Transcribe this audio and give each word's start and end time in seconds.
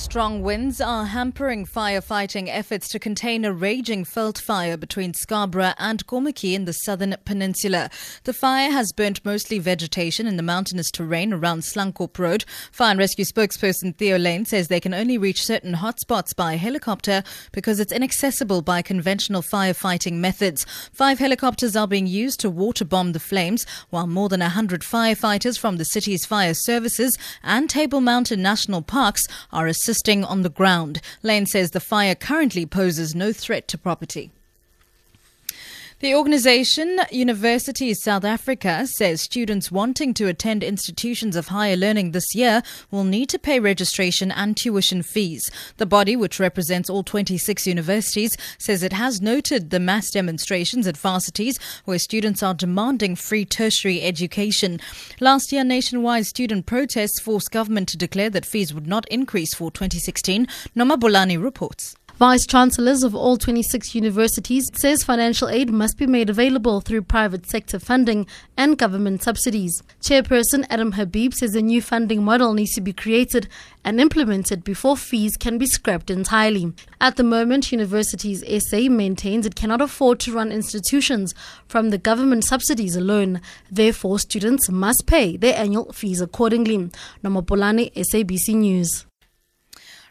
Strong 0.00 0.42
winds 0.42 0.80
are 0.80 1.04
hampering 1.04 1.66
firefighting 1.66 2.48
efforts 2.48 2.88
to 2.88 2.98
contain 2.98 3.44
a 3.44 3.52
raging 3.52 4.04
veld 4.04 4.38
fire 4.38 4.78
between 4.78 5.12
Scarborough 5.12 5.74
and 5.78 6.04
Kommetjie 6.06 6.54
in 6.54 6.64
the 6.64 6.72
southern 6.72 7.14
peninsula. 7.26 7.90
The 8.24 8.32
fire 8.32 8.70
has 8.70 8.92
burnt 8.92 9.24
mostly 9.26 9.58
vegetation 9.58 10.26
in 10.26 10.36
the 10.36 10.42
mountainous 10.42 10.90
terrain 10.90 11.34
around 11.34 11.60
Slangkop 11.60 12.18
Road. 12.18 12.44
Fire 12.72 12.92
and 12.92 12.98
rescue 12.98 13.26
spokesperson 13.26 13.94
Theo 13.94 14.18
Layne 14.18 14.46
says 14.46 14.66
they 14.66 14.80
can 14.80 14.94
only 14.94 15.18
reach 15.18 15.44
certain 15.44 15.74
hotspots 15.74 16.34
by 16.34 16.56
helicopter 16.56 17.22
because 17.52 17.78
it's 17.78 17.92
inaccessible 17.92 18.62
by 18.62 18.82
conventional 18.82 19.42
firefighting 19.42 20.14
methods. 20.14 20.64
Five 20.92 21.18
helicopters 21.18 21.76
are 21.76 21.86
being 21.86 22.06
used 22.06 22.40
to 22.40 22.50
water 22.50 22.86
bomb 22.86 23.12
the 23.12 23.20
flames, 23.20 23.64
while 23.90 24.06
more 24.08 24.30
than 24.30 24.40
100 24.40 24.80
firefighters 24.80 25.58
from 25.58 25.76
the 25.76 25.84
city's 25.84 26.24
fire 26.24 26.54
services 26.54 27.16
and 27.44 27.68
Table 27.68 28.00
Mountain 28.00 28.42
National 28.42 28.82
Parks 28.82 29.28
are 29.52 29.66
assisting 29.66 29.89
on 30.24 30.42
the 30.42 30.48
ground. 30.48 31.00
Layne 31.22 31.46
says 31.46 31.70
the 31.70 31.80
fire 31.80 32.14
currently 32.14 32.66
poses 32.66 33.14
no 33.14 33.32
threat 33.32 33.68
to 33.68 33.78
property. 33.78 34.30
The 36.00 36.14
organization 36.14 36.98
Universities 37.10 38.02
South 38.02 38.24
Africa 38.24 38.86
says 38.86 39.20
students 39.20 39.70
wanting 39.70 40.14
to 40.14 40.28
attend 40.28 40.64
institutions 40.64 41.36
of 41.36 41.48
higher 41.48 41.76
learning 41.76 42.12
this 42.12 42.34
year 42.34 42.62
will 42.90 43.04
need 43.04 43.28
to 43.28 43.38
pay 43.38 43.60
registration 43.60 44.30
and 44.30 44.56
tuition 44.56 45.02
fees. 45.02 45.50
The 45.76 45.84
body, 45.84 46.16
which 46.16 46.40
represents 46.40 46.88
all 46.88 47.02
26 47.02 47.66
universities, 47.66 48.34
says 48.56 48.82
it 48.82 48.94
has 48.94 49.20
noted 49.20 49.68
the 49.68 49.78
mass 49.78 50.10
demonstrations 50.10 50.86
at 50.86 50.96
varsities 50.96 51.58
where 51.84 51.98
students 51.98 52.42
are 52.42 52.54
demanding 52.54 53.14
free 53.14 53.44
tertiary 53.44 54.00
education. 54.00 54.80
Last 55.20 55.52
year, 55.52 55.64
nationwide 55.64 56.24
student 56.24 56.64
protests 56.64 57.20
forced 57.20 57.50
government 57.50 57.90
to 57.90 57.98
declare 57.98 58.30
that 58.30 58.46
fees 58.46 58.72
would 58.72 58.86
not 58.86 59.06
increase 59.08 59.52
for 59.52 59.70
2016. 59.70 60.46
Noma 60.74 60.96
Bolani 60.96 61.36
reports. 61.38 61.94
Vice 62.20 62.46
Chancellors 62.46 63.02
of 63.02 63.14
all 63.14 63.38
26 63.38 63.94
universities 63.94 64.70
says 64.74 65.02
financial 65.02 65.48
aid 65.48 65.70
must 65.70 65.96
be 65.96 66.06
made 66.06 66.28
available 66.28 66.82
through 66.82 67.00
private 67.00 67.46
sector 67.46 67.78
funding 67.78 68.26
and 68.58 68.76
government 68.76 69.22
subsidies. 69.22 69.82
Chairperson 70.02 70.66
Adam 70.68 70.92
Habib 70.92 71.32
says 71.32 71.54
a 71.54 71.62
new 71.62 71.80
funding 71.80 72.22
model 72.22 72.52
needs 72.52 72.74
to 72.74 72.82
be 72.82 72.92
created 72.92 73.48
and 73.86 73.98
implemented 73.98 74.62
before 74.62 74.98
fees 74.98 75.38
can 75.38 75.56
be 75.56 75.64
scrapped 75.64 76.10
entirely. 76.10 76.74
At 77.00 77.16
the 77.16 77.24
moment, 77.24 77.72
Universities 77.72 78.44
SA 78.68 78.90
maintains 78.90 79.46
it 79.46 79.54
cannot 79.54 79.80
afford 79.80 80.20
to 80.20 80.34
run 80.34 80.52
institutions 80.52 81.34
from 81.68 81.88
the 81.88 81.96
government 81.96 82.44
subsidies 82.44 82.96
alone. 82.96 83.40
Therefore, 83.70 84.18
students 84.18 84.68
must 84.68 85.06
pay 85.06 85.38
their 85.38 85.56
annual 85.56 85.90
fees 85.94 86.20
accordingly. 86.20 86.90
Nomopolani, 87.24 87.94
SABC 87.94 88.56
News. 88.56 89.06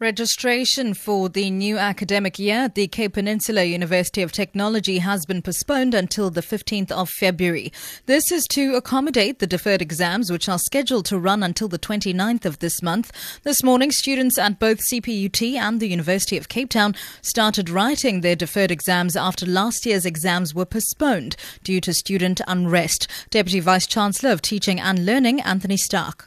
Registration 0.00 0.94
for 0.94 1.28
the 1.28 1.50
new 1.50 1.76
academic 1.76 2.38
year 2.38 2.60
at 2.60 2.74
the 2.74 2.88
Cape 2.88 3.12
Peninsula 3.12 3.64
University 3.64 4.22
of 4.22 4.32
Technology 4.32 4.96
has 4.96 5.26
been 5.26 5.42
postponed 5.42 5.92
until 5.92 6.30
the 6.30 6.40
15th 6.40 6.90
of 6.90 7.10
February. 7.10 7.70
This 8.06 8.32
is 8.32 8.46
to 8.52 8.76
accommodate 8.76 9.40
the 9.40 9.46
deferred 9.46 9.82
exams, 9.82 10.32
which 10.32 10.48
are 10.48 10.58
scheduled 10.58 11.04
to 11.04 11.18
run 11.18 11.42
until 11.42 11.68
the 11.68 11.78
29th 11.78 12.46
of 12.46 12.60
this 12.60 12.80
month. 12.80 13.12
This 13.42 13.62
morning, 13.62 13.90
students 13.90 14.38
at 14.38 14.58
both 14.58 14.80
CPUT 14.90 15.56
and 15.56 15.80
the 15.80 15.88
University 15.88 16.38
of 16.38 16.48
Cape 16.48 16.70
Town 16.70 16.94
started 17.20 17.68
writing 17.68 18.22
their 18.22 18.34
deferred 18.34 18.70
exams 18.70 19.16
after 19.16 19.44
last 19.44 19.84
year's 19.84 20.06
exams 20.06 20.54
were 20.54 20.64
postponed 20.64 21.36
due 21.62 21.82
to 21.82 21.92
student 21.92 22.40
unrest. 22.48 23.06
Deputy 23.28 23.60
Vice 23.60 23.86
Chancellor 23.86 24.30
of 24.30 24.40
Teaching 24.40 24.80
and 24.80 25.04
Learning, 25.04 25.42
Anthony 25.42 25.76
Staak. 25.76 26.26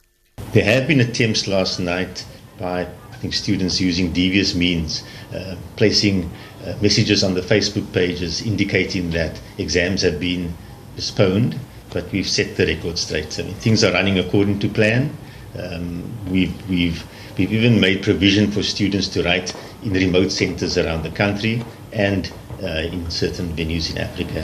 There 0.51 0.63
have 0.63 0.87
been 0.87 0.99
attempts 0.99 1.47
last 1.47 1.79
night 1.79 2.23
by 2.59 2.87
think 3.23 3.33
students 3.33 3.79
using 3.79 4.11
devious 4.11 4.53
means, 4.53 5.01
uh, 5.33 5.55
placing 5.77 6.29
uh, 6.65 6.75
messages 6.81 7.23
on 7.23 7.33
the 7.33 7.41
Facebook 7.41 7.89
pages 7.93 8.45
indicating 8.45 9.11
that 9.11 9.39
exams 9.57 10.01
have 10.01 10.19
been 10.19 10.53
postponed, 10.95 11.57
but 11.93 12.03
we've 12.11 12.27
set 12.27 12.57
the 12.57 12.65
record 12.65 12.99
straight. 12.99 13.39
I 13.39 13.43
mean, 13.43 13.53
things 13.55 13.81
are 13.81 13.93
running 13.93 14.19
according 14.19 14.59
to 14.59 14.67
plan. 14.67 15.15
Um, 15.57 16.03
we've, 16.29 16.69
we've, 16.69 17.05
we've 17.37 17.53
even 17.53 17.79
made 17.79 18.03
provision 18.03 18.51
for 18.51 18.61
students 18.61 19.07
to 19.09 19.23
write 19.23 19.55
in 19.83 19.93
remote 19.93 20.29
centers 20.29 20.77
around 20.77 21.03
the 21.03 21.11
country 21.11 21.63
and 21.93 22.29
uh, 22.61 22.91
in 22.91 23.09
certain 23.09 23.55
venues 23.55 23.89
in 23.89 23.99
Africa. 23.99 24.43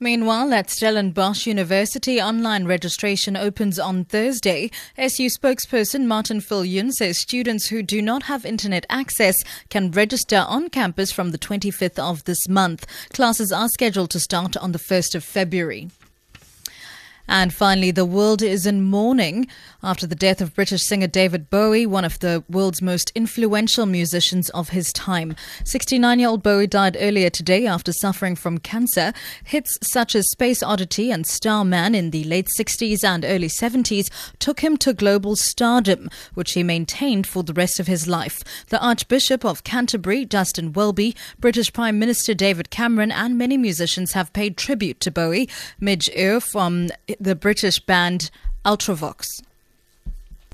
Meanwhile, 0.00 0.52
at 0.52 0.70
Stellenbosch 0.70 1.44
University, 1.44 2.20
online 2.20 2.66
registration 2.66 3.36
opens 3.36 3.80
on 3.80 4.04
Thursday. 4.04 4.70
SU 4.96 5.26
spokesperson 5.26 6.06
Martin 6.06 6.40
Viljoen 6.40 6.92
says 6.92 7.18
students 7.18 7.66
who 7.66 7.82
do 7.82 8.00
not 8.00 8.22
have 8.24 8.46
internet 8.46 8.86
access 8.88 9.34
can 9.70 9.90
register 9.90 10.44
on 10.46 10.68
campus 10.70 11.10
from 11.10 11.32
the 11.32 11.38
25th 11.38 11.98
of 11.98 12.22
this 12.24 12.48
month. 12.48 12.86
Classes 13.12 13.50
are 13.50 13.68
scheduled 13.68 14.10
to 14.10 14.20
start 14.20 14.56
on 14.56 14.70
the 14.70 14.78
1st 14.78 15.16
of 15.16 15.24
February. 15.24 15.90
And 17.28 17.52
finally, 17.52 17.90
the 17.90 18.06
world 18.06 18.40
is 18.40 18.64
in 18.64 18.82
mourning 18.82 19.48
after 19.82 20.06
the 20.06 20.14
death 20.14 20.40
of 20.40 20.54
British 20.54 20.82
singer 20.82 21.06
David 21.06 21.50
Bowie, 21.50 21.84
one 21.84 22.04
of 22.04 22.18
the 22.20 22.42
world's 22.48 22.80
most 22.80 23.12
influential 23.14 23.84
musicians 23.84 24.48
of 24.50 24.70
his 24.70 24.92
time. 24.94 25.36
69 25.64 26.18
year 26.18 26.28
old 26.28 26.42
Bowie 26.42 26.66
died 26.66 26.96
earlier 26.98 27.28
today 27.28 27.66
after 27.66 27.92
suffering 27.92 28.34
from 28.34 28.58
cancer. 28.58 29.12
Hits 29.44 29.76
such 29.82 30.14
as 30.14 30.30
Space 30.30 30.62
Oddity 30.62 31.10
and 31.10 31.26
Starman 31.26 31.94
in 31.94 32.10
the 32.10 32.24
late 32.24 32.48
60s 32.58 33.04
and 33.04 33.24
early 33.26 33.48
70s 33.48 34.10
took 34.38 34.60
him 34.60 34.78
to 34.78 34.94
global 34.94 35.36
stardom, 35.36 36.08
which 36.32 36.52
he 36.52 36.62
maintained 36.62 37.26
for 37.26 37.42
the 37.42 37.52
rest 37.52 37.78
of 37.78 37.86
his 37.86 38.08
life. 38.08 38.42
The 38.68 38.80
Archbishop 38.80 39.44
of 39.44 39.64
Canterbury, 39.64 40.24
Justin 40.24 40.72
Welby, 40.72 41.14
British 41.38 41.72
Prime 41.74 41.98
Minister 41.98 42.32
David 42.32 42.70
Cameron, 42.70 43.12
and 43.12 43.36
many 43.36 43.58
musicians 43.58 44.12
have 44.12 44.32
paid 44.32 44.56
tribute 44.56 45.00
to 45.00 45.10
Bowie. 45.10 45.48
Midge 45.78 46.08
Ure 46.16 46.40
from 46.40 46.88
the 47.20 47.34
British 47.34 47.80
band 47.80 48.30
Ultravox? 48.64 49.42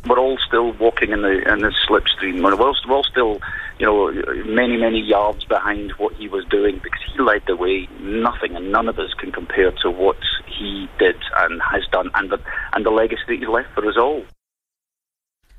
We're 0.07 0.19
all 0.19 0.39
still 0.47 0.73
walking 0.75 1.13
in 1.13 1.23
the 1.23 1.51
in 1.51 1.61
the 1.61 1.73
slipstream. 1.89 2.43
We're 2.43 2.55
all, 2.55 2.77
we're 2.87 3.03
still, 3.05 3.41
you 3.79 3.87
know, 3.87 4.11
many 4.45 4.77
many 4.77 5.01
yards 5.01 5.45
behind 5.45 5.93
what 5.93 6.15
he 6.15 6.29
was 6.29 6.45
doing 6.47 6.79
because 6.83 7.01
he 7.11 7.23
led 7.23 7.43
the 7.47 7.57
way. 7.57 7.89
Nothing 8.01 8.55
and 8.55 8.71
none 8.71 8.89
of 8.89 8.99
us 8.99 9.15
can 9.15 9.33
compare 9.33 9.73
to 9.83 9.91
what 9.91 10.19
he 10.47 10.89
did 10.99 11.17
and 11.39 11.61
has 11.63 11.85
done, 11.91 12.11
and 12.15 12.31
the 12.31 12.39
and 12.75 12.85
the 12.85 12.91
legacy 12.91 13.23
that 13.29 13.39
he 13.39 13.47
left 13.47 13.73
for 13.75 13.89
us 13.89 13.97
all. 13.97 14.25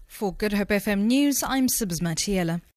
For 0.05 0.31
Good 0.31 0.53
Hope 0.53 0.69
FM 0.69 1.05
News, 1.05 1.41
I'm 1.41 1.67
Sibs 1.67 1.99
Matiela. 1.99 2.61